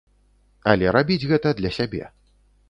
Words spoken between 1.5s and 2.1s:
для сябе.